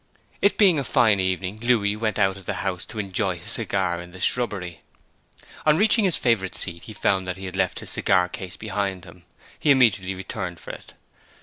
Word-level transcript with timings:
It 0.41 0.57
being 0.57 0.79
a 0.79 0.83
fine 0.83 1.19
evening 1.19 1.59
Louis 1.59 1.95
went 1.95 2.17
out 2.17 2.35
of 2.35 2.47
the 2.47 2.55
house 2.65 2.87
to 2.87 2.97
enjoy 2.97 3.37
his 3.37 3.51
cigar 3.51 4.01
in 4.01 4.13
the 4.13 4.19
shrubbery. 4.19 4.81
On 5.63 5.77
reaching 5.77 6.05
his 6.05 6.17
favourite 6.17 6.55
seat 6.55 6.81
he 6.85 6.93
found 6.93 7.27
he 7.37 7.45
had 7.45 7.55
left 7.55 7.81
his 7.81 7.91
cigar 7.91 8.27
case 8.27 8.57
behind 8.57 9.05
him; 9.05 9.25
he 9.59 9.69
immediately 9.69 10.15
returned 10.15 10.59
for 10.59 10.71
it. 10.71 10.95